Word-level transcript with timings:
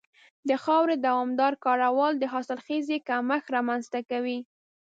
د 0.49 0.51
خاورې 0.63 0.95
دوامداره 1.05 1.61
کارول 1.65 2.13
د 2.17 2.23
حاصلخېزۍ 2.33 2.97
کمښت 3.09 3.47
رامنځته 3.55 3.99
کوي. 4.09 4.39